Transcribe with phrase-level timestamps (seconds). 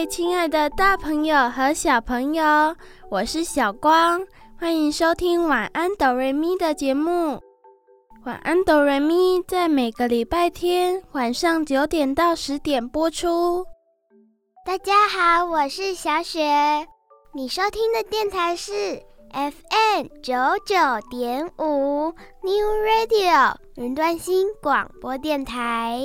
[0.00, 2.42] 嗨，亲爱的大朋友和小朋友，
[3.10, 4.26] 我是小光，
[4.58, 7.38] 欢迎收听《晚安哆瑞咪》的节目。
[8.24, 13.62] 晚安哆瑞咪在每个礼拜天晚上九点到十点播出。
[14.64, 16.40] 大家好，我是小雪，
[17.34, 18.72] 你收听的电台是
[19.34, 20.76] FM 九九
[21.10, 26.00] 点五 New Radio 云端新广播电台。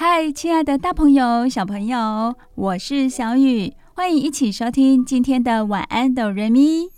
[0.00, 6.90] 嗨，亲爱的大朋友、小朋友，我是小雨，欢迎一起收听今天的晚安哆瑞咪。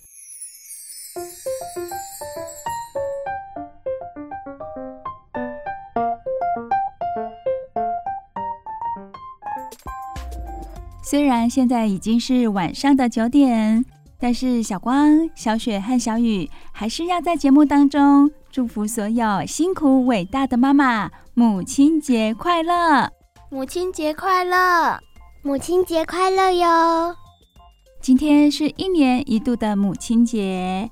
[11.03, 13.83] 虽然现在已经是晚上的九点，
[14.19, 21.11] 但是小光、小雪和小雨还是要在节目当中祝福所有辛苦伟大的妈妈。
[21.41, 23.11] 母亲节快乐！
[23.49, 25.01] 母亲节快乐！
[25.43, 27.17] 母亲节快乐哟！
[27.99, 30.91] 今天是一年一度的母亲节，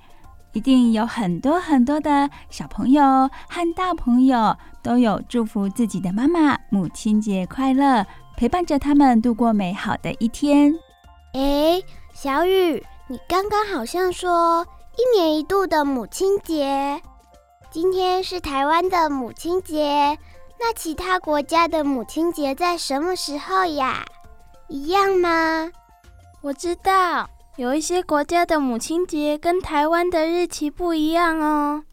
[0.54, 3.02] 一定有很多很多的小朋友
[3.46, 10.74] 和大朋友都有祝福自己的妈妈母亲节快乐，陪伴着他们度过美好的一天。
[11.34, 17.02] 诶，小雨，你刚刚好像说一年一度的母亲节，
[17.70, 20.16] 今天是台湾的母亲节。
[20.60, 24.04] 那其他国家的母亲节在什么时候呀？
[24.68, 25.70] 一样吗？
[26.42, 31.84] 我知道有一些国家的母亲节跟台湾的日期不一样哦。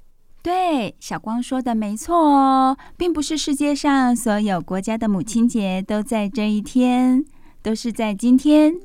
[0.41, 7.25] 对，小光说的没错哦，并不是世界上所有国家的母亲节都在这一天，
[7.63, 8.75] 都是在今天。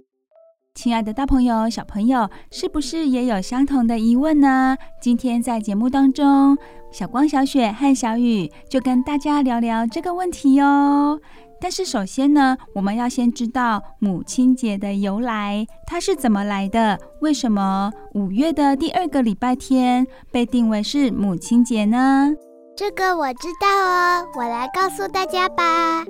[0.83, 4.79] 亲爱的大朋友、小朋友，是不是也有相同的疑问呢？
[4.99, 6.57] 今天在节目当中。
[6.91, 11.21] 小光、小雪和小雨就跟大家聊聊这个问题哟。
[11.61, 16.99] 但是首先呢，我们要先知道母亲节的由来，它是怎么来的？
[17.21, 22.31] 为什么五月的第二个礼拜天被定为是母亲节呢？
[22.75, 26.07] 这个我知道哦，我来告诉大家吧。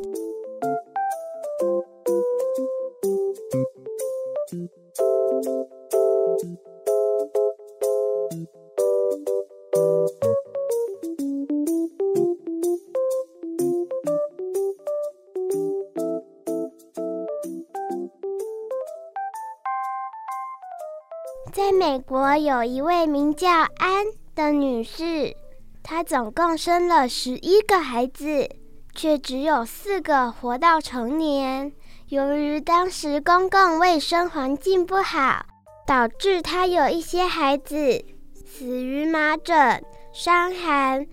[22.11, 24.05] 国有一位名叫安
[24.35, 25.33] 的女士，
[25.81, 28.49] 她总共生了十一个孩子，
[28.97, 31.73] 却只有四个活到成年。
[32.09, 35.47] 由于当时公共卫生环境不好，
[35.87, 38.05] 导致她有一些孩子
[38.35, 39.81] 死于麻疹、
[40.13, 41.07] 伤寒、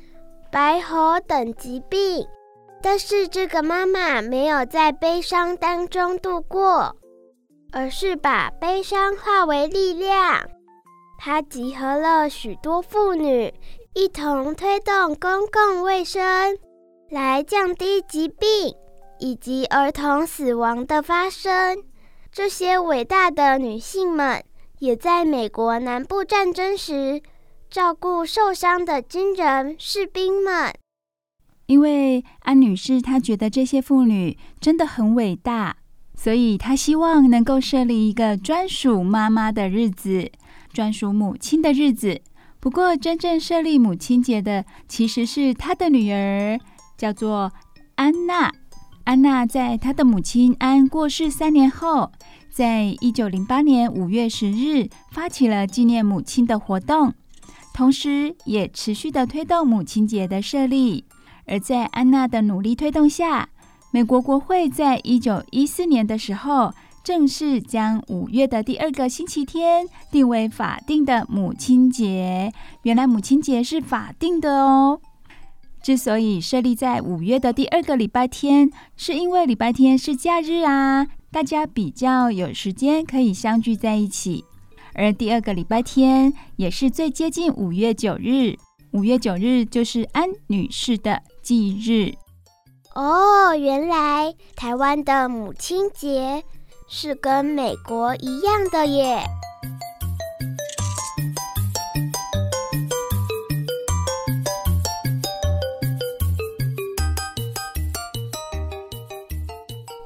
[0.52, 2.26] 白喉等疾病。
[2.82, 6.96] 但是这个妈妈没有在悲伤当中度过。
[7.72, 10.50] 而是把悲伤化为力量。
[11.18, 13.54] 她集合了许多妇女，
[13.94, 16.58] 一同推动公共卫生，
[17.10, 18.74] 来降低疾病
[19.20, 21.84] 以及儿童死亡的发生。
[22.32, 24.44] 这些伟大的女性们，
[24.80, 27.22] 也在美国南部战争时
[27.70, 30.74] 照顾受伤的军人士兵们。
[31.66, 35.78] 因为安女士她觉得这些妇女真的很伟大。
[36.16, 40.32] 所以，她希望能够设立一个专属妈妈的日子，
[40.78, 42.22] 专属母亲的日子。
[42.60, 46.60] 不过，真正设立母亲节的其实是他的女儿，
[46.96, 47.52] 叫做
[47.96, 48.54] 安娜。
[49.06, 52.12] 安娜在她的母亲安过世三年后，
[52.52, 57.12] 在一九零八年五月十日发起了纪念母亲的活动，
[57.74, 61.06] 同时也持续的推动母亲节的设立。
[61.48, 63.50] 而在安娜的努力推动下，
[63.90, 66.72] 美国国会在一九一四年的时候，
[67.08, 72.52] 正式将五月的第二个星期天定为法定的母亲节。
[72.82, 75.00] 原来母亲节是法定的哦。
[75.82, 84.44] 之所以设立在五月的第二个礼拜天，是因为礼拜天是假日啊，大家比较有时间可以相聚在一起。
[84.94, 88.54] 而第二个礼拜天也是最接近五月九日，
[88.92, 92.14] 五月九日就是安女士的忌日。
[92.96, 96.44] 哦，原来台湾的母亲节
[96.90, 99.22] 是跟美国一样的耶。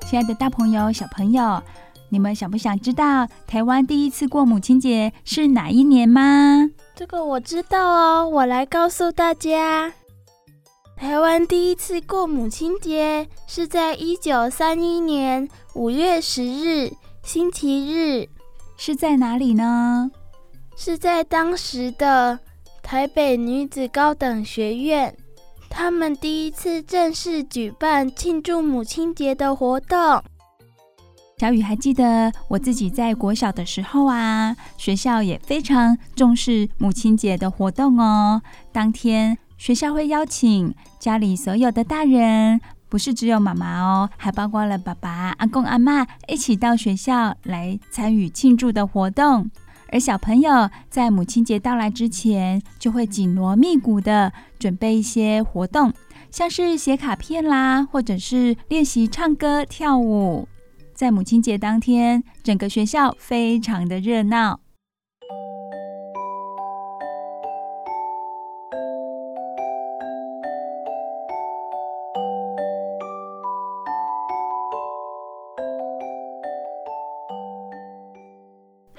[0.10, 1.62] 亲爱的大朋友、小朋友，
[2.10, 6.70] 你们想不想知道台湾第一次过母亲节是哪一年吗？
[6.96, 9.94] 这个我知道哦，我来告诉大家。
[11.02, 16.94] 台湾第一次过母亲节是在一九三一年五月十日，
[17.24, 18.30] 星期日。
[18.78, 20.12] 是在哪里呢？
[20.78, 22.38] 是在当时的
[22.84, 25.18] 台北女子高等学院。
[25.72, 30.24] 他们第一次正式举办庆祝母亲节的活动。
[31.40, 38.40] 小雨还记得我自己在国小的时候啊，学校也非常重视母亲节的活动哦。
[38.72, 42.60] 当天学校会邀请家里所有的大人，
[42.90, 49.52] 不是只有妈妈哦，还包括了爸爸、阿公、阿嬷，一起到学校来参与庆祝的活动。
[49.92, 55.94] 而小朋友在母亲节到来之前，就会紧锣密鼓地准备一些活动，
[56.32, 60.48] 像是写卡片啦，或者是练习唱歌跳舞。
[60.96, 64.60] 在母亲节当天，整个学校非常的热闹。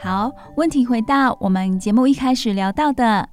[0.02, 3.28] 好，问题回到我们节目一开始聊到的，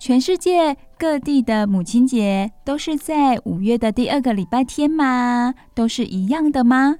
[0.00, 5.52] 全世界各地的母亲节都是在五月的第二个礼拜天吗？
[5.74, 6.96] 都是一样的吗？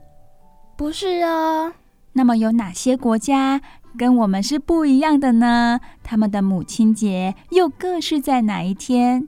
[0.76, 1.72] 不是哦。
[2.12, 3.62] 那么有哪些国家
[3.96, 5.80] 跟我们是不一样的呢？
[6.02, 9.26] 他们的母亲节又各是在哪一天？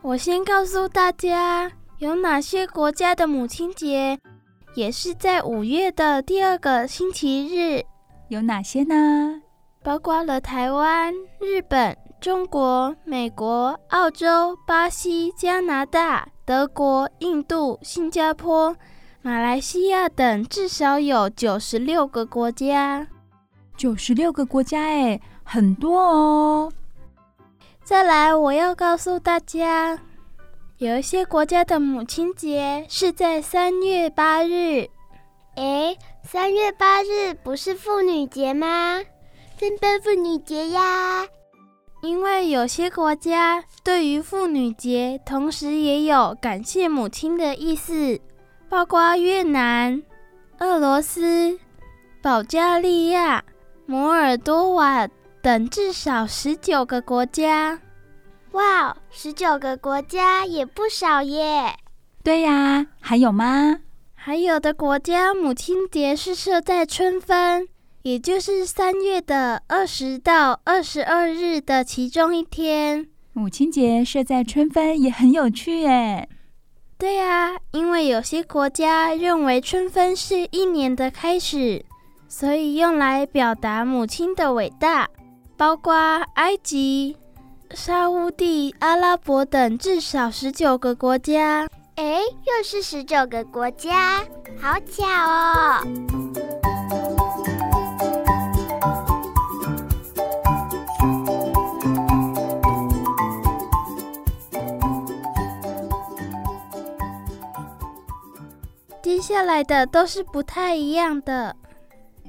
[0.00, 4.18] 我先告诉大家，有哪些国家的母亲节
[4.74, 7.84] 也是在五月的第二个星期日。
[8.28, 9.40] 有哪些呢？
[9.82, 18.76] 包括了台湾、日本、中国、美国、澳洲、巴西、加拿大、德国、印度、新加坡、
[19.22, 23.06] 马来西亚等，至少有九十六个国家。
[23.76, 26.72] 九十六个国家，哎，很多哦。
[27.84, 29.96] 再来，我要告诉大家，
[30.78, 34.88] 有一些国家的母亲节是在三月八日。
[35.54, 35.96] 哎。
[36.28, 39.00] 三月八日不是妇女节吗？
[39.60, 41.24] 圣诞妇女节呀！
[42.02, 48.20] 因为有些国家对于妇女节，同时也有感谢母亲的意思，
[48.68, 50.02] 包括越南、
[50.58, 51.60] 俄罗斯、
[52.20, 53.44] 保加利亚、
[53.86, 55.08] 摩尔多瓦
[55.40, 57.80] 等，至少十九个国家。
[58.50, 61.76] 哇，十九个国家也不少耶！
[62.24, 63.78] 对呀，还有吗？
[64.26, 67.68] 还有的国家母亲节是设在春分，
[68.02, 73.06] 也就是三月的二十到二十二日的其中一天。
[73.32, 76.28] 母亲节设在春分也很有趣耶。
[76.98, 81.84] 对呀，因为有些国家认为春分是一年的开始，
[82.26, 85.08] 所以用来表达母亲的伟大，
[85.56, 85.94] 包括
[86.34, 87.16] 埃及、
[87.70, 91.68] 沙乌地、阿拉伯等至少十九个国家。
[91.96, 94.22] 哎，又是十九个国家，
[94.60, 95.80] 好巧哦！
[109.02, 111.56] 接下来的都是不太一样的。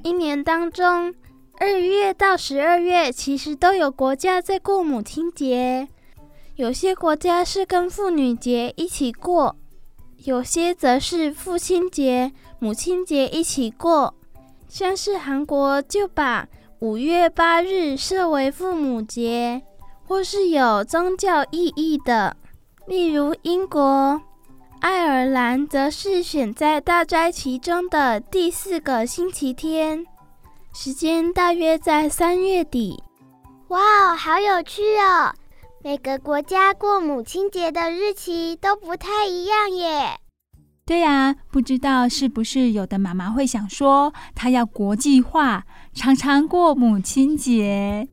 [0.02, 1.14] 一年当中，
[1.58, 5.88] 二月到十二月其实都有国家在过母亲节。
[6.56, 9.54] 有些国家是跟妇女节一起过，
[10.28, 14.12] 有些则是父亲节、母亲节一起过。
[14.68, 16.46] 像是韩国就把
[16.80, 19.62] 五月八日设为父母节，
[20.04, 22.36] 或是有宗教意义的，
[22.86, 24.20] 例如英国、
[24.80, 30.04] 爱尔兰则是选在大斋期中的第四个星期天，
[30.74, 33.02] 时间大约在三月底。
[33.68, 35.32] 哇，好有趣哦！
[35.88, 40.18] 每个国家过母亲节的日期都不太一样耶。
[40.84, 45.62] 对呀，不知道是不是有的妈妈会想说，她要国际化，
[45.94, 48.06] 常常过母亲节。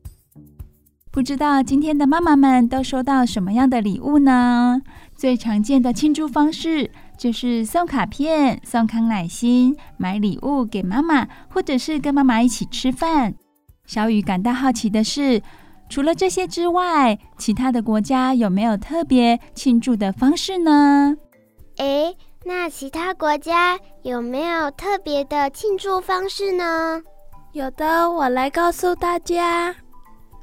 [1.12, 4.80] 不知道今天的妈妈们都收到什么样的礼物呢？
[5.14, 13.34] 最常见的庆祝方式就是送卡片、送康乃馨、买礼物给妈妈，或者是跟妈妈一起吃饭。
[13.84, 15.42] 小雨感到好奇的是，
[15.88, 21.16] 除了这些之外，其他的国家有没有特别庆祝的方式呢？
[21.76, 27.02] 诶，那其他国家有没有特别的庆祝方式呢？
[27.52, 29.74] 有的，我来告诉大家。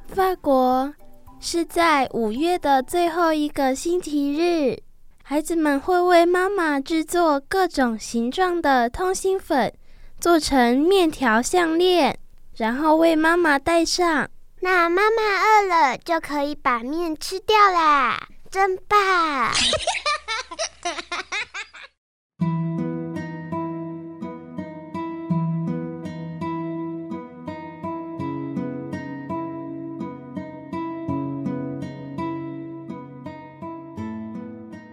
[0.06, 0.92] 法国
[1.40, 4.78] 是在五月的最后一个星期日，
[5.22, 9.72] 孩子们会为妈妈制作各种形状的通心粉，
[10.18, 12.18] 做成面条项链，
[12.56, 14.28] 然后为妈妈戴上。
[14.64, 19.52] 那妈妈饿了就可以把面吃掉啦，真棒！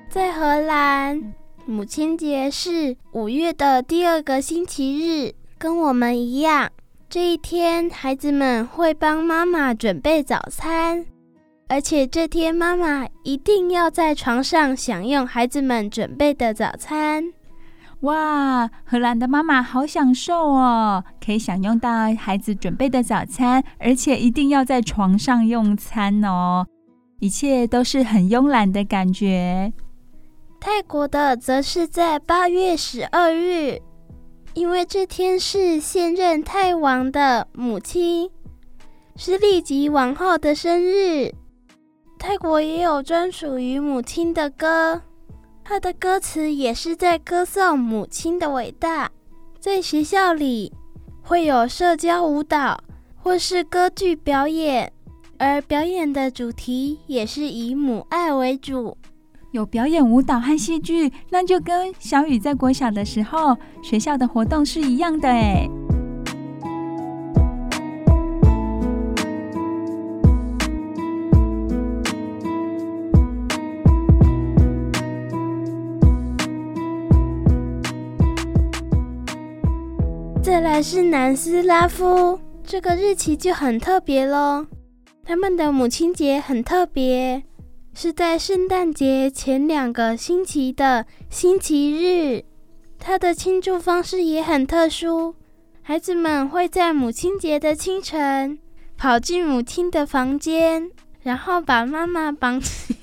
[0.10, 1.34] 在荷兰，
[1.66, 6.70] 母亲节是五月的第二个星期日，跟我们一样。
[7.12, 11.06] 这一天，孩子们会帮妈妈准备早餐，
[11.68, 17.26] 而且这天妈妈一定要在床上享用孩子们准备的早餐。
[18.04, 26.66] 哇，荷兰的妈妈好享受哦，可以享用到孩子准备的早餐，而且一定要在床上用餐哦，
[27.20, 29.74] 一切都是很慵懒的感觉。
[30.62, 33.82] 泰国的则是在八月十二日，
[34.54, 38.30] 因为这天是现任泰王的母亲，
[39.16, 41.34] 是丽吉王后的生日。
[42.20, 45.02] 泰国也有专属于母亲的歌，
[45.64, 49.10] 它的歌词也是在歌颂母亲的伟大。
[49.60, 50.74] 在学校里
[51.22, 52.84] 会有社交舞蹈
[53.16, 54.92] 或是歌剧表演，
[55.38, 58.98] 而表演的主题也是以母爱为主。
[59.52, 65.70] 有表演舞蹈和戏剧，那就跟小雨在国小的时候学校的活动是一样的哎。
[80.42, 84.66] 再来是南斯拉夫，这个日期就很特别喽，
[85.26, 87.44] 他们的母亲节很特别。
[87.94, 92.44] 是在圣诞节前两个星期的星期日，
[92.98, 95.36] 他的庆祝方式也很特殊。
[95.84, 98.58] 孩子们会在母亲节的清晨
[98.98, 100.90] 跑进母亲的房间，
[101.22, 102.96] 然后把妈妈绑起，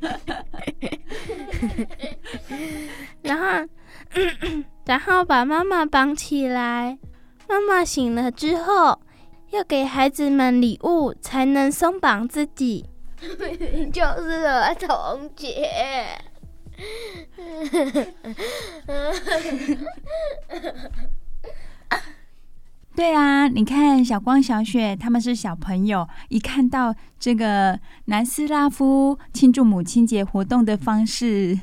[3.22, 3.68] 然后，
[4.86, 6.98] 然后把妈妈绑起来。
[7.48, 9.00] 妈妈醒了之后，
[9.50, 12.86] 要给孩子们礼物，才能松绑自己。
[13.92, 15.68] 就是儿童节。
[22.94, 31.58] 对啊，你看小光、小雪他们是小朋友，一看到这个南斯拉夫庆祝母亲节活动的方式，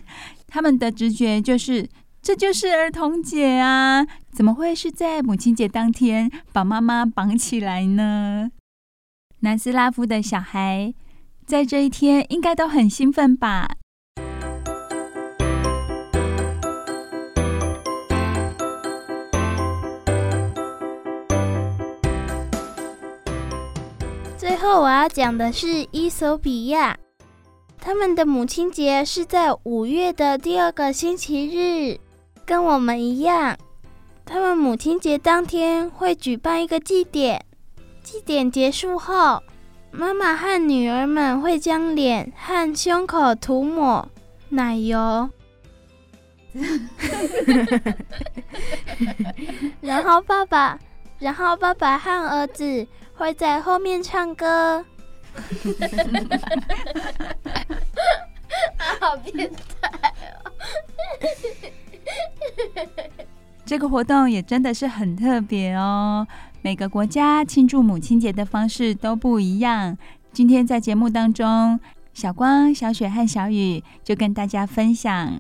[0.48, 1.88] 他们的直觉就是
[2.22, 4.08] 这就是儿童节啊！
[4.32, 8.50] 怎么会是在母亲节当天把妈妈绑起来呢？
[9.42, 10.94] 南斯拉夫的小孩。
[11.50, 13.68] 在这一天，应该都很兴奋吧？
[24.38, 26.96] 最后我要讲的是伊索比亚，
[27.82, 31.98] 他们的母亲节是在五月的第二个星期日，
[32.46, 33.58] 跟我们一样。
[34.24, 37.44] 他们母亲节当天会举办一个祭典，
[38.04, 39.42] 祭典结束后。
[39.92, 44.08] 妈妈和女儿们会将脸和胸口涂抹
[44.50, 45.30] 奶油，
[49.82, 50.80] 然后爸爸，
[51.20, 54.84] 然后爸爸和儿子会在后面唱歌。
[59.00, 59.54] 好变态
[60.44, 60.52] 哦！
[63.66, 66.28] 这个活动也真的是很特别哦。
[66.62, 69.98] 每个国家庆祝母亲节的方式都不一样。
[70.34, 71.80] 今天在节目当中，
[72.14, 75.40] 小光、小雪和小雨就跟大家分享，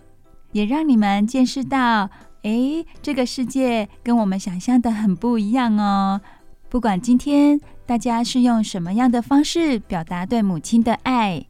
[0.53, 2.09] 也让你们见识到，
[2.43, 6.21] 诶，这个世界跟我们想象的很不一样哦。
[6.69, 11.45] 不管今天大家是用什么样的方式表达对母亲的爱，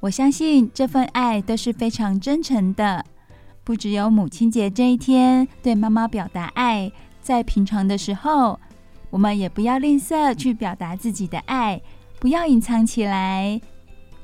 [0.00, 3.02] 我相信这份爱都是非常真诚的。
[3.64, 6.92] 不只有母亲节这一天对妈妈表达爱，
[7.22, 8.60] 在平常的时候。
[9.10, 11.80] 我们也不要吝啬去表达自己的爱，
[12.18, 13.60] 不要隐藏起来。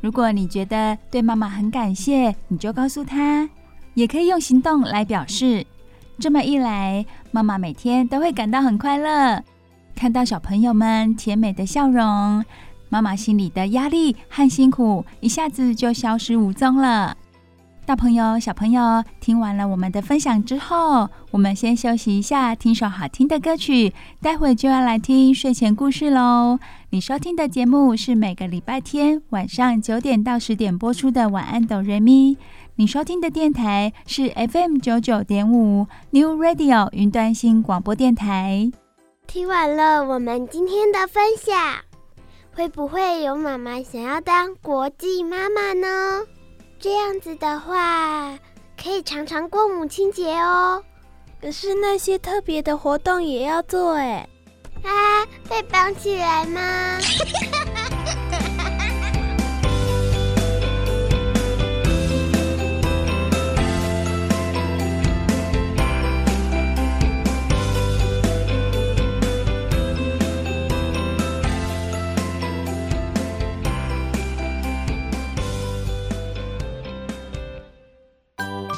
[0.00, 3.48] 如果你觉得对妈妈很感谢，你就告诉她，
[3.94, 5.66] 也可以用行动来表示。
[6.18, 9.42] 这么一来，妈妈每天都会感到很快乐。
[9.94, 12.44] 看到小朋友们甜美的笑容，
[12.88, 17.16] 妈妈心里的压力和辛苦一下子就消失无踪了。
[17.86, 23.94] 大朋友、小朋友，听完了我们的分享之后，我们先休息一下，听首好听的歌曲。
[24.20, 26.58] 待会就要来听睡前故事喽。
[26.90, 32.34] 你收听的节目是每个礼拜天晚上九点到十点播出的《晚安，哆瑞咪》。
[32.74, 38.68] 你收听的电台是 FM 九九点五 New Radio 云端新广播电台。
[39.28, 41.56] 听完了我们今天的分享，
[42.52, 46.24] 会不会有妈妈想要当国际妈妈呢？
[46.78, 48.38] 这样子的话，
[48.80, 50.82] 可以常常过母亲节哦。
[51.40, 54.26] 可是那些特别的活动也要做哎。
[54.82, 54.90] 啊，
[55.48, 56.60] 被绑起来吗？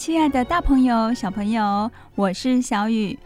[0.00, 3.18] 亲爱的大朋友、小朋友，我是小雨，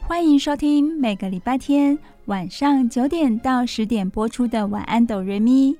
[0.00, 5.74] 欢迎收听每个礼拜天晚上九点到十点播出的《晚安，哆瑞咪》。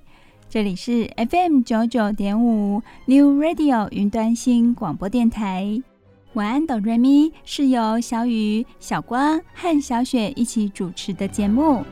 [0.51, 5.65] 这里是 FM 九九点五 New Radio 云端新广播电台，
[6.35, 11.83] 《晚安，哆瑞咪》是由小雨、小光和小雪一起主持的节目。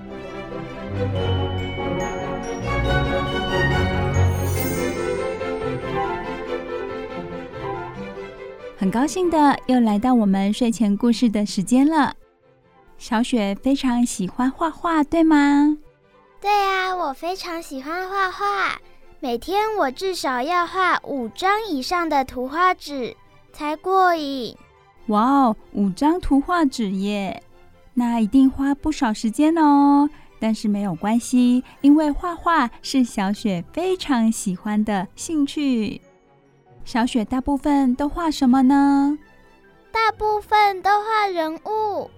[8.81, 12.15] 很高兴的又来到我们睡前故事的时间了。
[12.97, 15.77] 小雪非常喜欢画画，对吗？
[16.41, 18.81] 对啊，我非常喜欢画画。
[19.21, 23.15] 每天我至少要画五张以上的图画纸
[23.53, 24.57] 才过瘾。
[25.09, 27.43] 哇哦，五张图画纸耶！
[27.93, 30.09] 那一定花不少时间哦。
[30.39, 36.01] 但是没有关系，因为画画是小雪非常喜欢的兴趣。
[36.91, 39.17] 小雪大部分都画什么呢？
[39.93, 42.11] 大部分都画人物。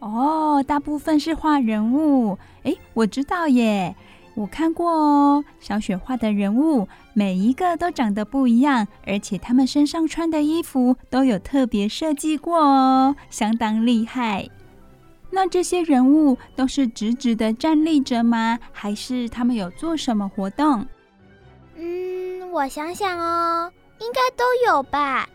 [0.00, 2.36] 哦，大部分是画人物。
[2.64, 3.96] 诶，我知道耶，
[4.34, 5.42] 我看过哦。
[5.58, 14.46] 小雪画的人物每一个都长得不一样，而且他们身上穿的衣服都有特别设计过哦，相当厉害。
[15.30, 18.58] 那这些人物都是直直的站立着吗？
[18.70, 20.86] 还是他们有做什么活动？
[21.76, 23.72] 嗯，我想想哦。
[24.00, 25.28] 应该都有吧。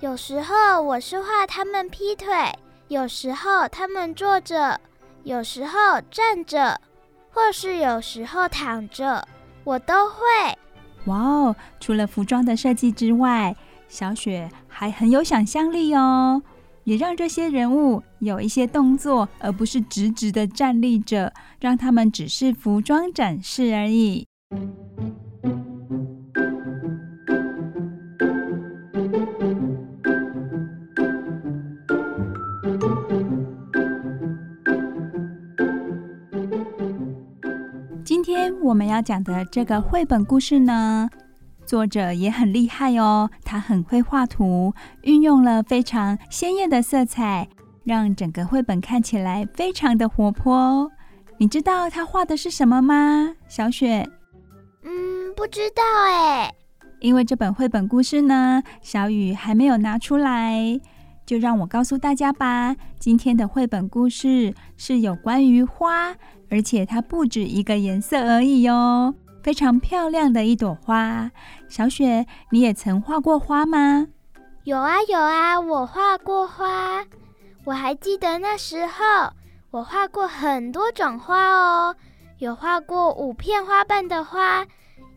[0.00, 2.26] 有时候我是画他们劈腿，
[2.88, 4.80] 有时候他们坐着，
[5.22, 6.80] 有时候站着，
[7.30, 9.26] 或是有时候躺着，
[9.64, 10.16] 我都会。
[11.06, 11.56] 哇哦！
[11.80, 13.54] 除了服装的设计之外，
[13.88, 16.42] 小雪还很有想象力哦，
[16.84, 24.26] 也让这些人物有一些动作，而不是直直的站立着，让他们只是服装展示而已。
[38.62, 41.10] 我们要讲的这个绘本故事呢，
[41.66, 44.72] 作者也很厉害哦，他很会画图，
[45.02, 47.48] 运用了非常鲜艳的色彩，
[47.84, 50.90] 让整个绘本看起来非常的活泼。
[51.38, 53.34] 你知道他画的是什么吗？
[53.48, 54.08] 小雪？
[54.84, 56.52] 嗯，不知道哎。
[57.00, 60.80] 因为这本绘本故事呢，小雨还没有拿出来，
[61.32, 62.76] 就让我告诉大家吧。
[62.98, 66.14] 今天的绘本故事是有关于花。
[66.50, 71.30] 而且它不止一个颜色而已哟，非常漂亮的一朵花。
[71.70, 74.08] 小雪，你也曾画过花吗？
[74.64, 77.02] 有啊有啊，我画过花。
[77.64, 79.32] 我还记得那时候，
[79.70, 81.96] 我画过很多种花哦，
[82.40, 84.66] 有画过五片花瓣的花，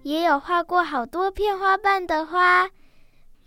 [0.04, 2.70] 也有画过好多片花瓣的花，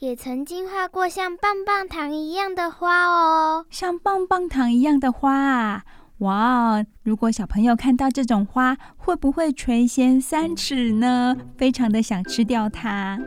[0.01, 5.83] 也曾经画过像棒棒糖一样的花哦，像棒棒糖一样的花啊。
[6.19, 11.37] 哇，如果小朋友看到这种花，会不会垂涎三尺呢？
[11.57, 13.19] 非常的想吃掉它，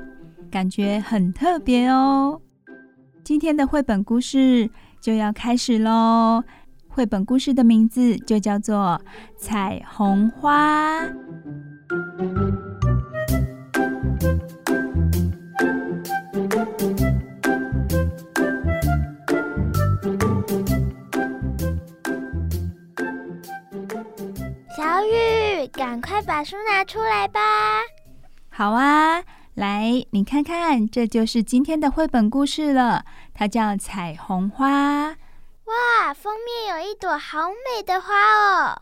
[0.49, 2.39] 感觉很特别哦。
[3.21, 6.41] 今天的绘本故事就要开始喽。
[6.87, 9.01] 绘本故事的名字就叫做
[9.37, 11.01] 《彩虹花》。
[25.71, 27.39] 赶快把书拿出来吧。
[28.49, 29.23] 好啊，
[29.55, 33.05] 来，你看看，这就是今天的绘本故事了。
[33.33, 35.11] 它叫《彩虹花》。
[35.65, 38.81] 哇，封面有一朵好美的花哦！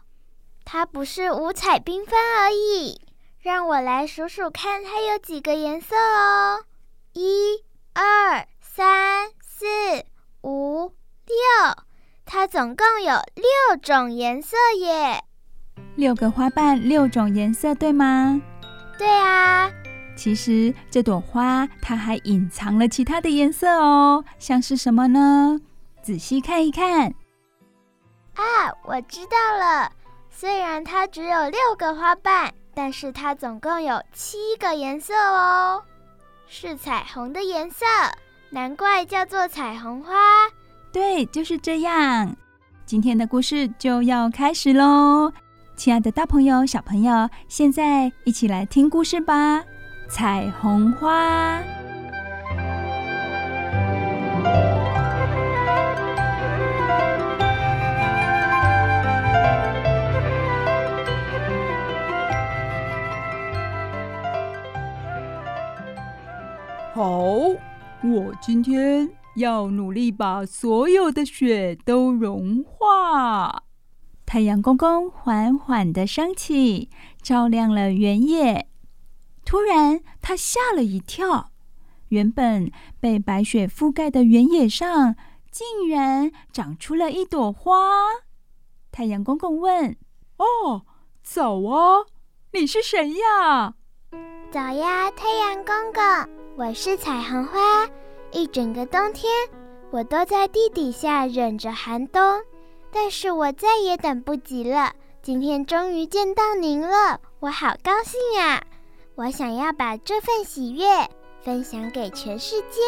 [0.65, 2.99] 它不是五彩缤纷而已，
[3.41, 6.63] 让我来数数看，它有几个颜色哦。
[7.13, 9.65] 一、二、三、四、
[10.41, 10.87] 五、
[11.25, 11.35] 六，
[12.25, 15.23] 它总共有六种颜色耶！
[15.95, 18.41] 六个花瓣，六种颜色，对吗？
[18.97, 19.69] 对啊。
[20.15, 25.59] 其实这朵花它还隐藏了其他的颜色哦，像是什么呢？
[26.01, 27.13] 仔细看一看。
[28.35, 28.43] 啊，
[28.83, 29.91] 我知道了。
[30.29, 35.83] 虽然它只有六个花瓣，但是它总共有七个颜色哦，
[36.47, 37.85] 是彩虹的颜色，
[38.49, 40.13] 难怪叫做彩虹花。
[40.91, 42.35] 对，就是这样。
[42.85, 45.31] 今天的故事就要开始喽，
[45.79, 49.63] 亲爱的大朋友、小朋友，现在一起来听故事吧。
[50.09, 51.63] 彩虹花。
[66.93, 67.21] 好，
[68.03, 73.63] 我今天要努力把所有的雪都融化。
[74.31, 78.67] 太阳公公缓缓地升起，照亮了原野。
[79.43, 81.49] 突然，他吓了一跳，
[82.09, 85.15] 原本被白雪覆盖的原野上，
[85.49, 87.73] 竟然长出了一朵花。
[88.91, 89.97] 太阳公公问
[90.37, 90.83] ：“哦，
[91.23, 92.05] 早啊，
[92.53, 93.73] 你是谁呀
[94.53, 96.03] ？”“早呀，太阳公公。”
[96.55, 97.57] 我是彩虹花，
[98.31, 99.33] 一整个冬天
[99.89, 102.21] 我都在地底下忍着寒冬，
[102.91, 104.93] 但是我再也等不及了。
[105.21, 108.63] 今天终于见到您了，我好高兴呀！
[109.15, 110.85] 我想要把这份喜悦
[111.41, 112.79] 分享给全世界。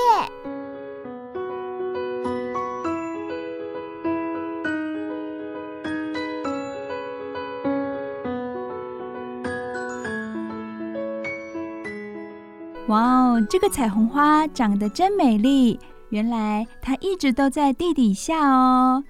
[12.88, 15.80] 哇哦，这个彩虹花长得真美丽！
[16.10, 19.04] 原来它一直都在地底下哦，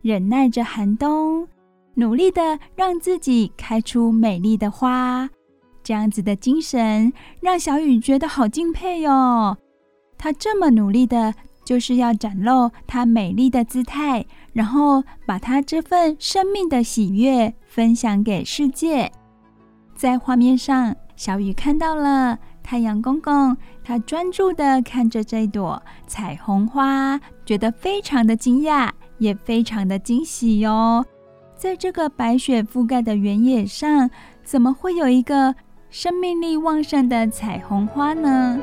[0.00, 1.48] 忍耐着寒冬，
[1.94, 5.28] 努力的让自己开出美丽的花。
[5.82, 9.56] 这样子的精神让小雨觉得好敬佩哦。
[10.16, 11.34] 他这么努力的，
[11.64, 19.10] 就是要展露他美丽的姿态，然后把他这份生命的喜悦分享给世界。
[19.94, 22.38] 在画面上，小雨看到了。
[22.62, 31.04] 太阳公公，他专注的看着这朵彩虹花，觉得非常的惊讶，也非常的惊喜哟。
[31.54, 34.10] 在这个白雪覆盖的原野上，
[34.42, 35.54] 怎么会有一个
[35.90, 38.58] 生命力旺盛的彩虹花呢？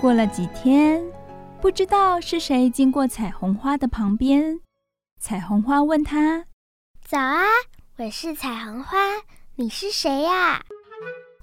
[0.00, 1.02] 过了几天。
[1.60, 4.60] 不知道是谁经过彩虹花的旁边，
[5.20, 6.46] 彩虹花问他
[7.04, 7.42] ：“早啊，
[8.02, 8.96] 我是彩虹花，
[9.56, 10.62] 你是谁呀？”“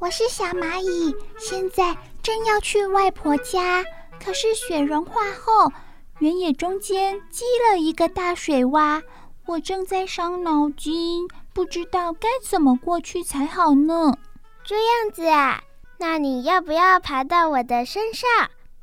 [0.02, 3.86] 我是小蚂蚁，现在正要去外婆家，
[4.20, 5.72] 可是雪融化后，
[6.18, 9.04] 原野中间积了一个大水洼，
[9.46, 14.18] 我正在伤脑筋，不知道该怎么过去才好呢。
[14.66, 15.62] ”“这样子啊，
[16.00, 18.28] 那你要不要爬到我的身上？”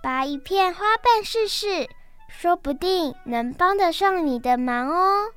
[0.01, 1.89] 拔一片花瓣试试，
[2.29, 5.33] 说不定能帮得上你的忙哦。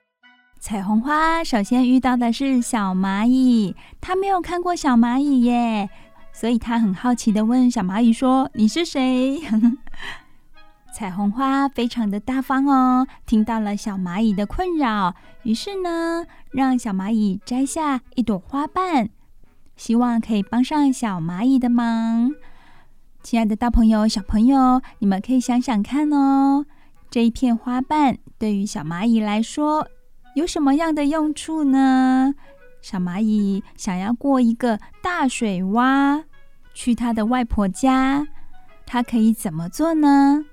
[0.59, 5.89] 彩虹花首先遇到的是小蚂蚁，它没有看过小蚂蚁耶，
[6.33, 9.39] 所以它很好奇的问小蚂蚁说：“你是谁？”
[10.91, 19.09] 彩虹花非常的大方哦，听到了小蚂蚁的困扰，于是呢，让小蚂蚁摘下一朵花瓣，
[19.75, 22.31] 希望可以帮上小蚂蚁的忙。
[23.21, 26.65] 亲爱的大朋友、小朋友，你们可以想想看哦，
[27.11, 29.87] 这一片花瓣对于小蚂蚁来说
[30.37, 32.35] 有什么样的用处呢？
[32.79, 36.25] 小蚂蚁想要过一个大水洼，
[36.75, 38.27] 去它的外婆家，
[38.85, 40.45] 它可以怎么做呢？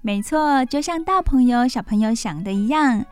[0.00, 3.06] 没错，就像大朋友、小朋友想的一样，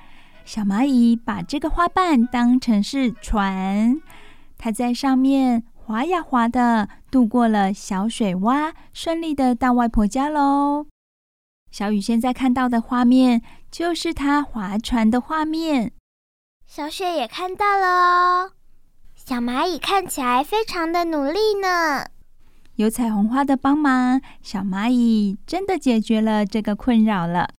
[0.44, 4.00] 小蚂蚁把这个花瓣当成是船，
[4.58, 5.62] 它在上面。
[5.86, 10.86] 滑呀滑的，渡过了小水洼，顺利的到外婆家喽。
[11.74, 15.90] 小雨现在看到的画面，就是他划船的画面。
[16.68, 18.52] 小雪也看到了哦。
[19.16, 22.06] 小蚂蚁看起来非常的努力呢。
[22.76, 27.50] 有彩虹花的帮忙，小蚂蚁真的解决了这个困扰了。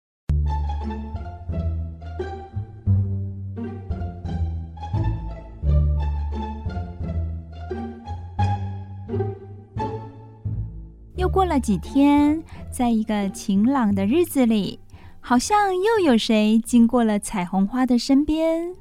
[11.17, 14.77] 又过了几天，在一个晴朗的日子里，
[15.21, 18.75] 好像又有谁经过了彩虹花的身边。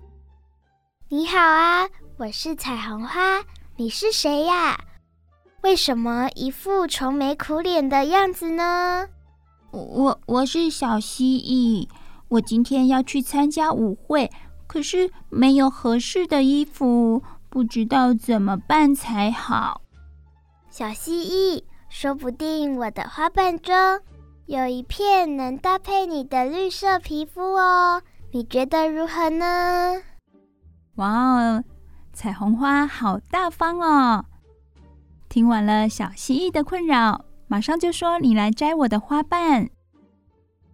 [1.08, 3.40] 你好啊，我是彩虹花，
[3.76, 4.76] 你是谁呀？
[5.62, 9.06] 为什么一副愁眉苦脸的样子呢？
[9.70, 11.88] 我我是小蜥蜴，
[12.28, 14.28] 我今天要去参加舞会，
[14.66, 19.82] 可是没有合适的衣服，不知道怎么办才好。
[20.68, 21.62] 小蜥蜴，
[21.94, 23.72] 说不定我的花瓣中
[24.46, 28.02] 有一片能搭配你的绿色皮肤哦，
[28.32, 30.02] 你觉得如何呢？
[30.96, 31.64] 哇哦，
[32.12, 34.24] 彩虹花好大方哦！
[35.28, 39.70] 听完了小蜥蜴的困扰，马上就说：“你来摘我的花瓣。”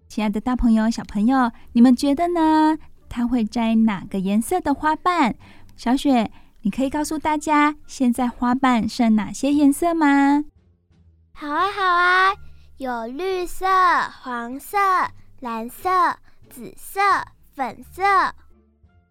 [0.09, 2.79] 亲爱的大朋友、小朋友，你们觉得呢？
[3.11, 5.35] 他会摘哪个颜色的花瓣？
[5.77, 6.31] 小雪，
[6.63, 10.45] 你可以告诉大家，现在花瓣剩哪些颜色吗？
[11.41, 12.35] 好啊，好啊，
[12.77, 13.65] 有绿色、
[14.23, 14.77] 黄色、
[15.41, 15.89] 蓝色、
[16.51, 17.01] 紫色、
[17.55, 18.03] 粉色。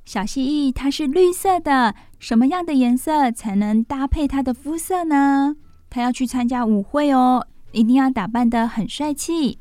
[0.05, 1.95] 小蜥蜴它是绿色的。
[2.19, 5.55] 什么样的颜色才能搭配它的肤色呢？
[5.89, 9.57] 它要去参加舞会哦，一定要打扮得很帅气。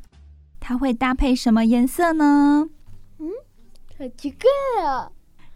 [0.61, 2.69] 它会搭配什么颜色呢？
[3.19, 3.31] 嗯，
[3.99, 5.11] 好奇怪啊！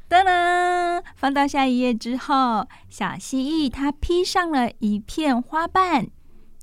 [0.08, 6.06] 噔噔，翻到下一页之后，小蜥蜴它披上了一片花瓣，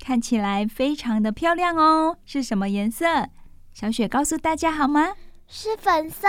[0.04, 2.18] 看起来非常的漂亮哦。
[2.26, 3.28] 是什么颜色？
[3.74, 5.14] 小雪告诉大家好吗？
[5.48, 6.28] 是粉色。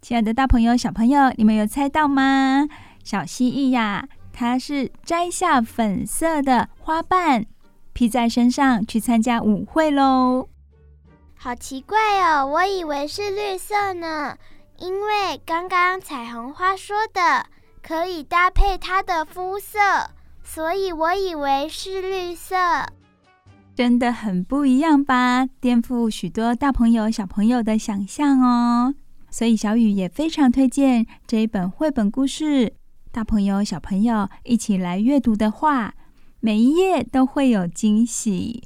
[0.00, 2.68] 亲爱的大朋友、小朋友，你们有猜到吗？
[3.02, 7.46] 小蜥蜴呀，它是摘下粉色的花瓣
[7.92, 10.48] 披在身上去参加舞会喽。
[11.34, 14.36] 好奇怪哦，我以为是绿色呢，
[14.78, 17.46] 因为刚刚彩虹花说的
[17.82, 19.78] 可以搭配它的肤色，
[20.56, 22.56] 所以我以为是绿色。
[23.74, 25.46] 真的很不一样吧？
[25.60, 28.94] 颠覆许多大朋友小朋友的想象哦。
[29.28, 32.72] 所以小雨也非常推荐这一本绘本故事。
[33.12, 35.92] 大朋友、小朋友一起来阅读的话，
[36.40, 38.62] 每一页都会有惊喜。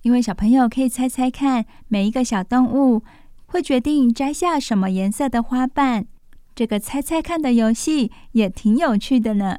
[0.00, 3.02] 因为小朋友可以猜猜看，每一个小动物
[3.44, 6.06] 会决定摘下什么颜色的花瓣。
[6.54, 9.58] 这个猜猜看的游戏也挺有趣的呢。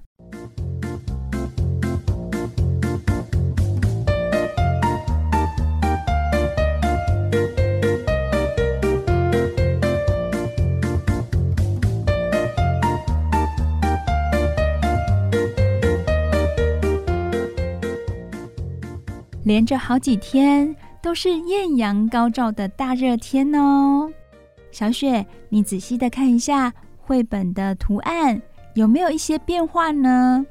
[19.48, 24.12] 连着好几天都是艳阳高照的大热天哦。
[24.74, 28.42] 小雪，你仔细的看一下绘本的图案，
[28.74, 30.46] 有没有一些变化呢？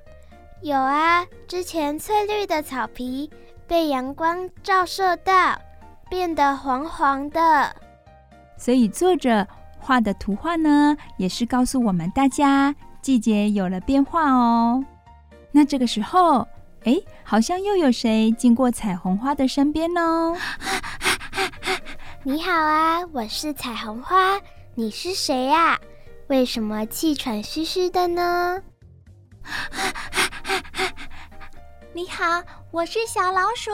[0.62, 3.30] 有啊，之前翠绿的草皮
[3.66, 5.60] 被阳光照射到，
[6.08, 7.76] 变得黄黄的。
[8.56, 9.46] 所以作者
[9.78, 14.82] 画的图画呢，也是告诉我们大家季节有了变化哦。
[15.52, 16.48] 那这个时候。
[16.86, 20.36] 哎，好像又有谁经过彩虹花的身边哦。
[22.22, 24.40] 你好啊，我是彩虹花，
[24.76, 25.76] 你是谁呀？
[26.28, 28.62] 为什么气喘吁吁的呢？
[31.92, 33.72] 你好，我是小老鼠，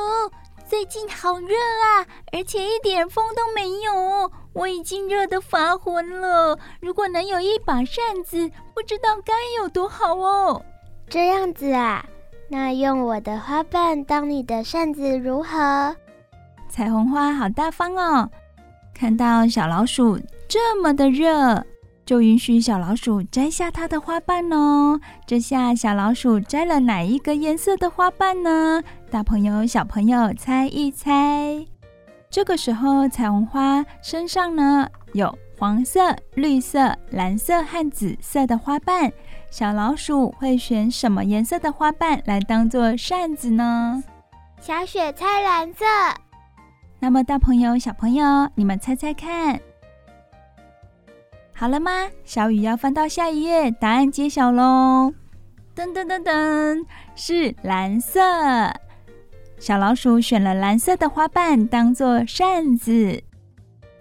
[0.66, 6.58] 最近好热啊，而且一点风都没有，我已经热得发昏了。
[6.80, 10.64] 如果能有一把扇子，不知道该有多好哦。
[11.10, 12.02] 这样子啊。
[12.52, 15.96] 那用我的花瓣当你的扇子如何？
[16.68, 18.28] 彩虹花好大方哦！
[18.92, 21.64] 看到小老鼠这么的热，
[22.04, 25.00] 就允许小老鼠摘下它的花瓣哦。
[25.26, 28.82] 这下小老鼠摘了哪一个颜色的花瓣呢？
[29.10, 31.64] 大朋友、小朋友猜一猜。
[32.28, 39.10] 这个时候，彩虹花身上呢有黄色、绿色、蓝色和紫色的花瓣。
[39.52, 44.02] 小老鼠会选什么颜色的花瓣来当做扇子呢？
[44.58, 45.84] 小雪猜蓝色。
[46.98, 49.60] 那么大朋友、小朋友，你们猜猜看，
[51.54, 51.90] 好了吗？
[52.24, 55.12] 小雨要翻到下一页，答案揭晓喽！
[55.76, 58.22] 噔噔噔噔，是蓝色。
[59.58, 63.22] 小老鼠选了蓝色的花瓣当做扇子。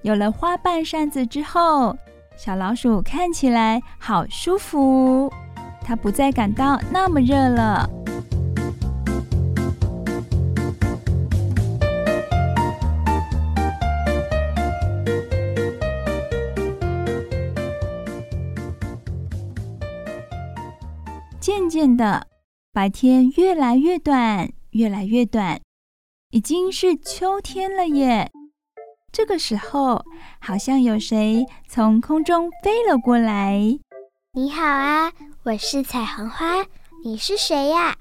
[0.01, 1.97] 有了花瓣扇子之后，
[2.37, 5.29] 小老鼠看起来好舒服。
[5.91, 7.89] 他不再感到那么热了。
[21.41, 22.25] 渐渐的，
[22.71, 25.59] 白天越来越短，越来越短，
[26.29, 28.31] 已经是秋天了耶，
[29.11, 30.05] 这个时候
[30.39, 33.59] 好像有谁从空中飞了过来。
[34.31, 35.11] 你好啊。
[35.43, 36.63] 我是彩虹花，
[37.03, 37.97] 你是谁呀？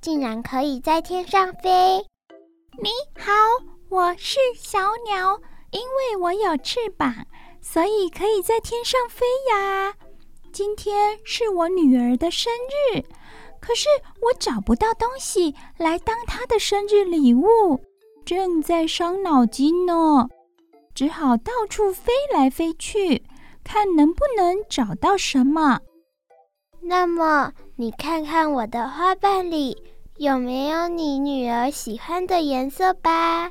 [0.00, 1.98] 竟然可以在天上飞？
[2.80, 3.32] 你好，
[3.88, 5.36] 我是小鸟，
[5.72, 7.12] 因为我有翅膀，
[7.60, 9.92] 所以可以在天上飞呀。
[10.52, 12.52] 今天是我女儿的生
[12.94, 13.02] 日，
[13.60, 13.88] 可是
[14.22, 17.80] 我找不到东西来当她的生日礼物，
[18.24, 20.28] 正在伤脑筋呢。
[20.94, 23.24] 只好到处飞来飞去，
[23.64, 25.80] 看能不能找到什么。
[26.86, 29.76] 那么，你看看我的花瓣里
[30.18, 33.50] 有没有你女儿喜欢的颜色吧？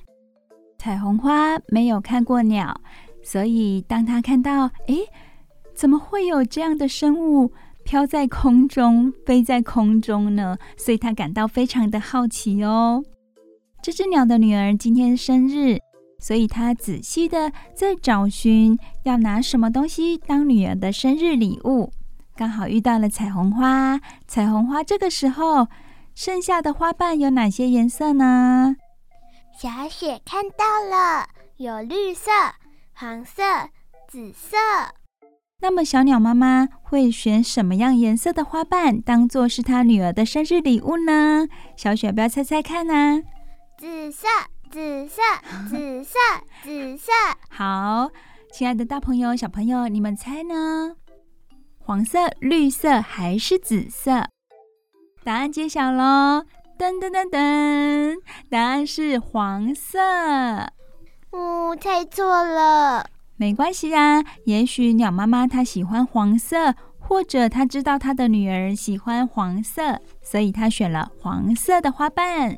[0.77, 2.79] 彩虹花没有看过鸟，
[3.23, 5.07] 所以当他看到，诶，
[5.73, 7.51] 怎么会有这样的生物
[7.83, 10.57] 飘在空中、飞在空中呢？
[10.77, 13.03] 所以他感到非常的好奇哦。
[13.81, 15.79] 这只鸟的女儿今天生日。
[16.19, 21.91] 所以他仔细的在找寻要拿什么东西当女儿的生日礼物，
[22.35, 23.99] 刚好遇到了彩虹花。
[24.27, 25.67] 彩虹花这个时候
[26.15, 28.75] 剩下的花瓣有哪些颜色呢？
[29.57, 32.31] 小雪看到了，有绿色、
[32.93, 33.43] 黄色、
[34.07, 34.57] 紫色。
[35.61, 41.47] 那么小鸟妈妈会选什么样颜色的花瓣当做是她女儿的生日礼物呢？
[41.75, 43.21] 小雪，不要猜猜看呢？
[43.77, 44.27] 紫色。
[44.71, 45.21] 紫色，
[45.69, 46.17] 紫色，
[46.63, 47.11] 紫色。
[47.51, 48.09] 好，
[48.51, 50.95] 亲爱的大朋友、小朋友，你们猜呢？
[51.85, 54.29] 黄色、绿色还是紫色？
[55.21, 56.45] 答案揭晓喽！
[56.79, 58.15] 噔噔噔噔，
[58.49, 59.99] 答案是黄色。
[61.31, 63.05] 哦，猜错了。
[63.35, 72.57] 没关系啊，也许鸟妈妈她喜欢黄色，或者她知道她的女儿喜欢黄色，所以她选了黄色的花瓣。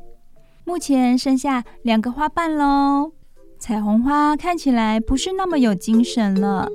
[0.64, 3.10] 目前剩下两个花瓣喽，
[3.58, 6.68] 彩虹花看起来不是那么有精神了。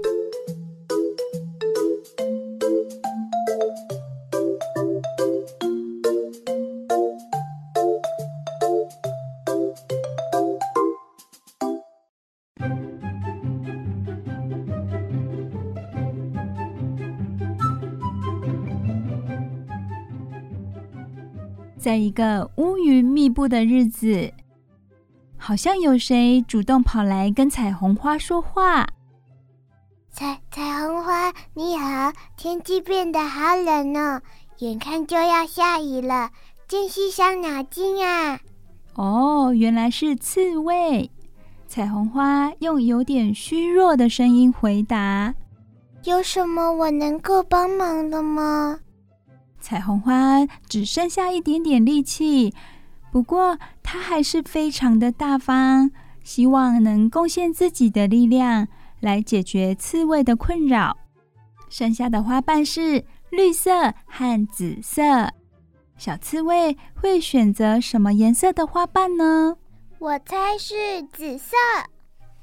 [21.92, 24.32] 在一个乌云密布的日子，
[25.36, 28.88] 好像有谁主动跑来跟彩虹花说话。
[30.10, 34.22] 彩彩虹花，你好，天气变得好冷哦，
[34.60, 36.30] 眼看就要下雨了，
[36.66, 38.40] 真是伤脑筋啊！
[38.94, 41.12] 哦，原来是刺猬。
[41.68, 45.36] 彩虹花用有点虚弱的声音回答
[46.08, 48.80] ：“有什么我能够帮忙的吗？”
[49.62, 52.54] 彩虹花只剩下一点点力气，
[53.12, 55.92] 不过它还是非常的大方，
[56.24, 58.68] 希望能贡献自己的力量
[59.00, 60.98] 来解决刺猬的困扰。
[61.70, 65.32] 剩下的花瓣是绿色和紫色，
[65.98, 69.56] 小刺猬会选择什么颜色的花瓣呢？
[70.00, 71.56] 我猜是紫色。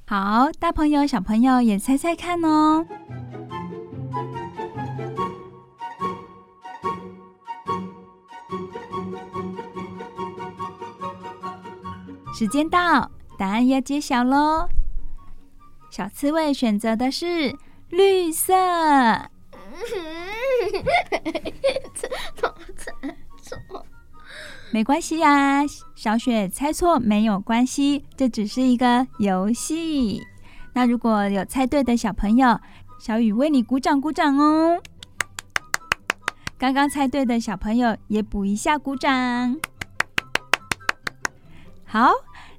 [0.06, 2.86] 好，大朋友小朋友也猜猜看哦。
[12.38, 14.68] 时间到，答案要揭晓喽！
[15.90, 17.52] 小刺猬选择的是
[17.88, 18.54] 绿色。
[24.70, 25.64] 没关系呀，
[25.96, 30.22] 小雪猜错没有关系，这只是一个游戏。
[30.74, 32.60] 那如果有猜对的小朋友，
[33.00, 34.80] 小雨为你鼓掌鼓掌哦。
[36.56, 39.56] 刚刚猜对的小朋友也补一下鼓掌。
[41.84, 42.12] 好。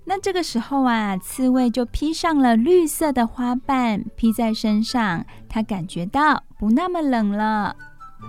[0.10, 7.76] 那这个时候啊，刺猬就披上了绿色的花瓣，披在身上，它感觉到不那么冷了，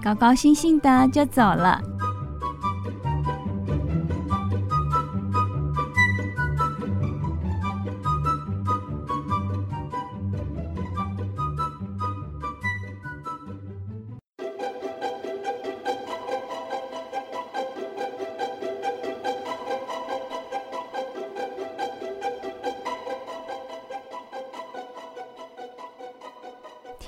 [0.02, 1.80] 高高兴兴的就走了。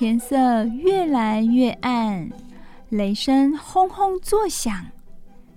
[0.03, 2.29] 天色越来越暗，
[2.89, 4.87] 雷声轰轰作响，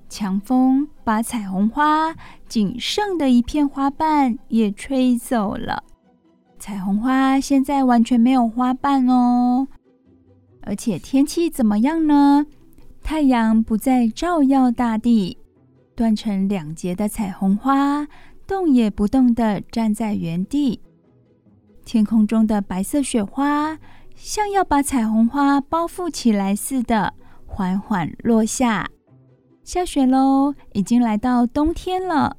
[0.08, 2.14] 强风把彩虹花
[2.48, 5.82] 仅剩的一片花瓣也吹走了。
[6.60, 9.66] 彩虹花现在完全没有花瓣哦，
[10.60, 12.46] 而且天气怎么样呢？
[13.02, 15.38] 太阳不再照耀大地，
[15.96, 18.06] 断成两截的彩虹花
[18.46, 20.80] 动也不动地站在原地。
[21.84, 23.76] 天空中的白色雪花
[24.16, 27.14] 像要把彩虹花包覆起来似的，
[27.46, 28.88] 缓缓落下。
[29.62, 32.36] 下雪喽，已经来到冬天了。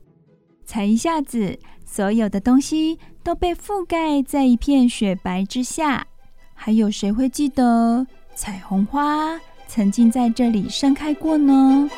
[0.65, 6.05] 才一下子，所有的东西都被覆盖在一片雪白之下。
[6.53, 8.05] 还有谁会记得
[8.35, 11.89] 彩虹花曾经在这里盛开过呢？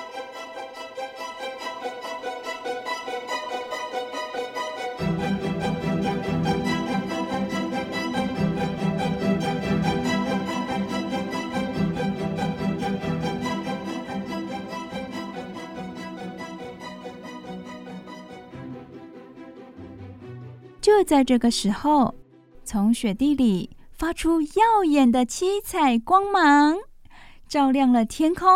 [20.89, 22.15] 就在这个时候，
[22.63, 26.77] 从雪地里发出耀眼的七彩光芒，
[27.47, 28.49] 照亮了天空。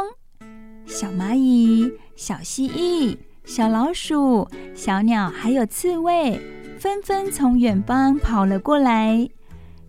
[0.87, 3.15] 小蚂蚁、小蜥蜴、
[3.45, 6.41] 小老鼠、小鸟，还有刺猬，
[6.79, 9.29] 纷纷从远方跑了过来，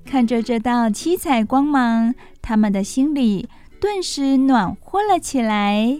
[0.04, 3.48] 看着这道七彩光芒，他们的心里
[3.80, 5.98] 顿时暖和了起来，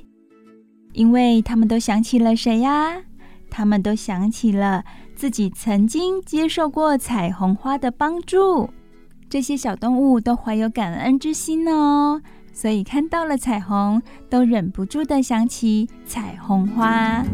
[0.93, 3.03] 因为他们都想起了谁呀？
[3.49, 4.85] 他们都想起了。
[5.25, 8.69] 自己曾经接受过彩虹花的帮助，
[9.31, 12.21] 这些小动物都怀有感恩之心哦，
[12.53, 17.25] 所以看到了彩虹，都忍不住的想起彩虹花。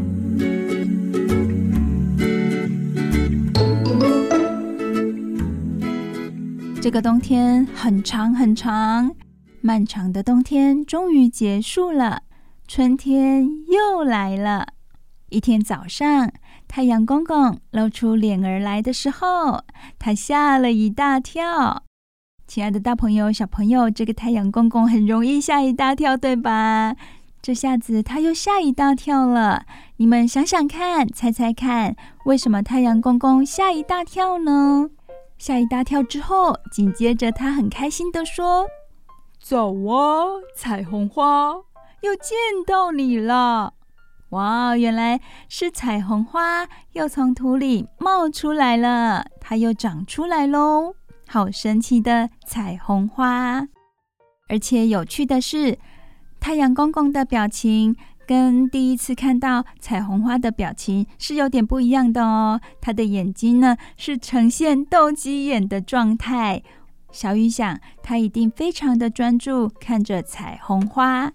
[6.81, 9.13] 这个冬天很长很长，
[9.59, 12.21] 漫长的冬天终于结束了，
[12.69, 14.67] 春天又来了。
[15.27, 16.31] 一天早上。
[16.73, 19.61] 太阳公公露出脸儿来的时候，
[19.99, 21.83] 他吓了一大跳。
[22.47, 26.95] 亲爱的大朋友、小朋友，这个太阳公公很容易吓一大跳，对吧？
[27.41, 29.65] 这下子他又吓一大跳了。
[29.97, 31.93] 你们想想看，猜猜看，
[32.23, 34.89] 为什么太阳公公吓一大跳呢？
[35.37, 38.65] 吓一大跳之后，紧接着他很开心地说
[39.43, 40.23] ：“走啊，
[40.55, 41.51] 彩虹花，
[41.99, 43.73] 又见到你了。”
[44.31, 45.19] 哇，原来
[45.49, 50.95] 是彩虹花又从土里冒出来了，它又长出来喽！
[51.27, 53.67] 好神奇的彩虹花！
[54.47, 55.77] 而且有趣的是，
[56.39, 57.93] 太阳公公的表情
[58.25, 62.61] 跟第一次看到彩虹花的表情是有点不一样的哦。
[62.79, 66.63] 他的眼睛呢，是呈现斗鸡眼的状态。
[67.11, 71.33] 小雨想，他一定非常的专注看着彩虹花。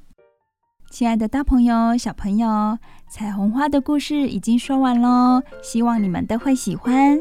[0.88, 7.18] 亲爱的大朋友、小朋友，彩虹花的故事已经说完喽，希望你们都会喜欢。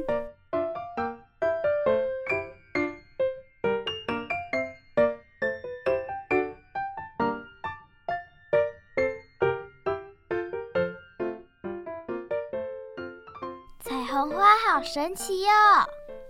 [13.82, 15.50] 彩虹花好神奇哟，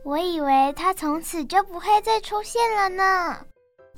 [0.04, 3.38] 我以为它从此就不会再出现了呢。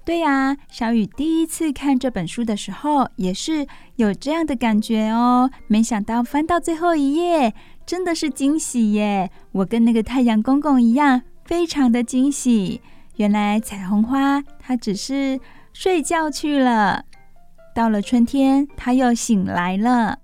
[0.08, 5.52] 对呀，小雨第一次看这本书的时候，也是有这样的感觉哦。
[5.68, 7.54] 没想到翻到最后一页，
[7.86, 9.30] 真的是惊喜耶！
[9.52, 12.80] 我跟那个太阳公公一样，非常的惊喜。
[13.18, 15.42] 原来彩虹花它只是
[15.74, 17.04] 睡觉去了，
[17.76, 20.20] 到了春天，它又醒来了。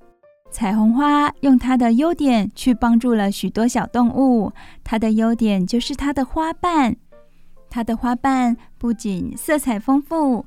[0.49, 6.95] 彩虹花用它的优点去帮助了许多小动物，它的优点就是它的花瓣。
[7.69, 10.45] 它的花瓣不仅色彩丰富，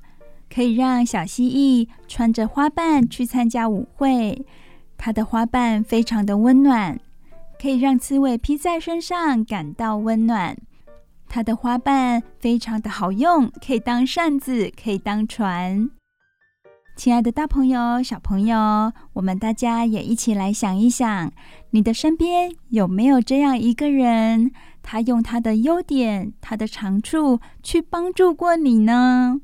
[0.55, 4.45] 可以让小蜥蜴穿着花瓣去参加舞会；
[4.99, 7.01] 它的花瓣非常的温暖，
[7.59, 10.55] 可以让刺猬披在身上感到温暖；
[11.27, 15.89] 它的花瓣非常的好用，可以当扇子，可以当船。
[16.95, 21.33] 亲爱的大朋友、小朋友，我们大家也一起来想一想，
[21.71, 24.51] 你的身边有没有这样一个人？
[24.89, 29.41] 他用他的优点、他的长处去帮助过你呢？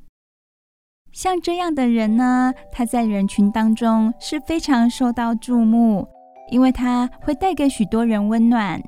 [1.11, 6.07] 像这样的人呢，他在人群当中是非常受到注目，
[6.53, 8.81] 因为他会带给许多人温暖。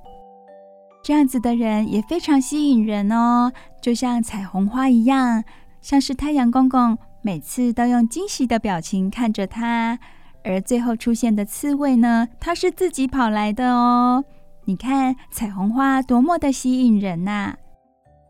[1.02, 3.52] 这样子的人也非常吸引人哦，
[3.82, 5.42] 就像彩虹花一样，
[5.82, 9.98] 像是太阳公公每次都用惊喜的表情看着他，
[10.44, 14.24] 而最后出现的刺猬呢，他是自己跑来的哦。
[14.66, 17.54] 你看彩虹花多么的吸引人呐！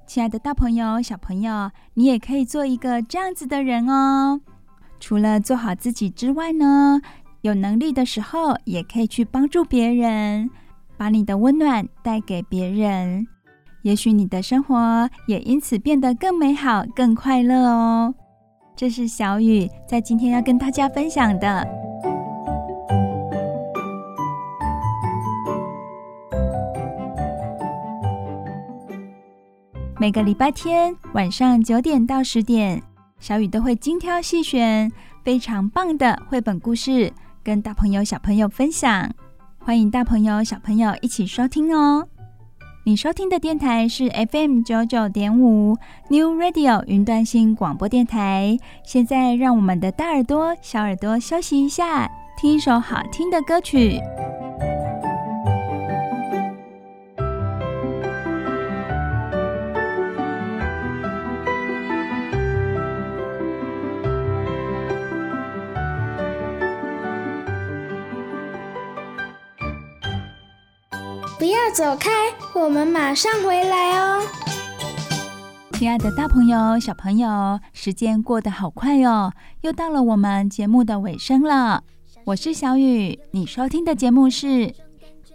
[0.04, 4.40] 亲爱的大朋友、小朋友，你也可以做一个这样子的人哦。
[4.98, 7.00] 除了做好自己之外呢，
[7.42, 10.50] 有能力的时候也可以去帮助别人，
[10.96, 13.26] 把你的温暖带给别人。
[13.82, 18.12] 也许你的生活也因此变得更美好、更快乐哦。
[18.74, 21.64] 这是小雨在今天要跟大家分享的。
[29.96, 32.82] 每个礼拜天晚上九点到十点，
[33.20, 34.90] 小雨都会精挑细选
[35.22, 37.12] 非常棒的绘本故事，
[37.44, 39.08] 跟大朋友小朋友分享。
[39.58, 42.08] 欢迎大朋友小朋友一起收听哦。
[42.84, 45.76] 你收听的电台是 FM 九九点五
[46.08, 48.58] New Radio 云端新广播电台。
[48.84, 54.00] 现在让我们的大耳朵、小耳朵休息一下，听一首好听的歌曲。
[71.44, 72.10] 不要走开，
[72.54, 74.26] 我们马上回来哦。
[75.72, 79.30] 亲爱的大朋友、小朋友，时间过得好快哦，
[79.60, 81.82] 又到了我们节目的尾声了。
[82.24, 84.74] 我是小雨，你收听的节目是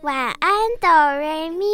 [0.01, 0.51] 晚安
[0.81, 1.67] 哆瑞咪，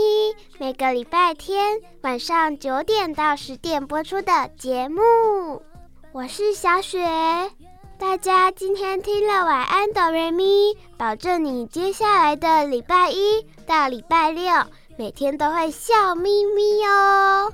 [0.60, 5.00] 每个礼拜天晚上九点到十点播出的节目。
[6.12, 7.00] 我是小雪。
[7.98, 10.44] 大家今天听了晚安哆瑞咪，
[10.98, 14.44] 保证你接下来的礼拜一到礼拜六
[14.98, 17.52] 每天都会笑眯眯哦。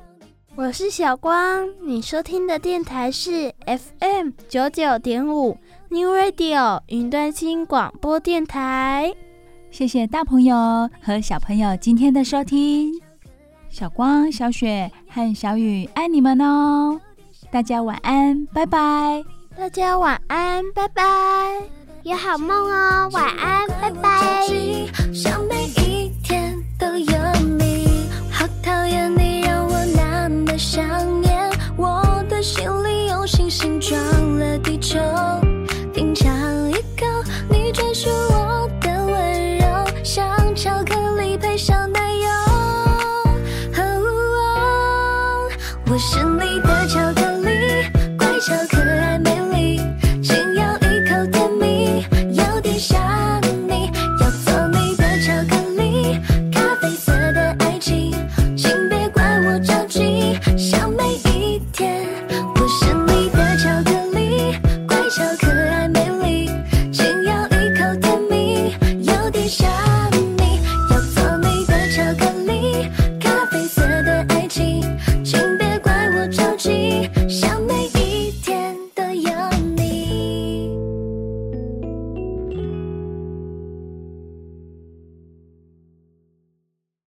[0.56, 5.58] 我是小光，你收听的电台是 FM 九九点五
[5.89, 9.14] New Radio 云端新广播电台。
[9.70, 13.00] 谢谢大朋友和小朋友今天的收听，
[13.70, 17.00] 小光、小雪和小雨爱你们哦。
[17.52, 19.24] 大家晚安，拜拜。
[19.62, 21.03] 大家晚安，拜拜，
[22.01, 24.43] 有好梦哦，晚安，拜拜。
[25.14, 27.41] 想每一天都有